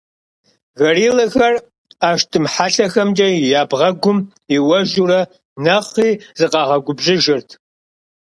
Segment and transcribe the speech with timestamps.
[0.79, 1.53] Гориллэхэр
[2.01, 3.27] ӏэштӏым хьэлъэхэмкӏэ
[3.59, 4.19] я бгъэгум
[4.55, 5.21] иуэжурэ,
[5.63, 7.49] нэхъри зыкъагъэгубжьыжырт.